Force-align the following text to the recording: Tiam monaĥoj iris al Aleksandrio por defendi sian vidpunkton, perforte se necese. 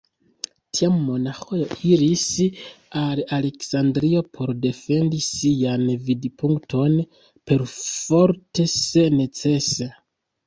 Tiam 0.75 0.93
monaĥoj 1.07 1.57
iris 1.89 2.23
al 3.01 3.19
Aleksandrio 3.37 4.23
por 4.37 4.53
defendi 4.63 5.19
sian 5.25 5.83
vidpunkton, 6.07 6.95
perforte 7.51 8.67
se 8.77 9.05
necese. 9.19 9.89